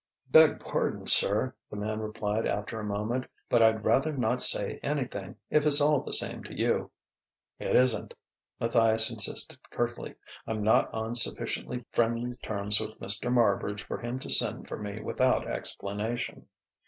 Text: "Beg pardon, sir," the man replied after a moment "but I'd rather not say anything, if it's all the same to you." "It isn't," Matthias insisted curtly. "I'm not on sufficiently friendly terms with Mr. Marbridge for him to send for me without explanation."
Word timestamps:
"Beg 0.31 0.59
pardon, 0.59 1.05
sir," 1.05 1.53
the 1.69 1.75
man 1.75 1.99
replied 1.99 2.47
after 2.47 2.79
a 2.79 2.83
moment 2.83 3.27
"but 3.49 3.61
I'd 3.61 3.85
rather 3.85 4.11
not 4.11 4.41
say 4.41 4.79
anything, 4.81 5.35
if 5.51 5.63
it's 5.63 5.79
all 5.79 6.01
the 6.01 6.11
same 6.11 6.43
to 6.45 6.57
you." 6.57 6.89
"It 7.59 7.75
isn't," 7.75 8.15
Matthias 8.59 9.11
insisted 9.11 9.59
curtly. 9.69 10.15
"I'm 10.47 10.63
not 10.63 10.91
on 10.91 11.13
sufficiently 11.13 11.85
friendly 11.91 12.33
terms 12.37 12.79
with 12.79 12.99
Mr. 12.99 13.31
Marbridge 13.31 13.83
for 13.83 13.99
him 13.99 14.17
to 14.21 14.29
send 14.31 14.67
for 14.67 14.79
me 14.79 15.01
without 15.01 15.47
explanation." 15.47 16.47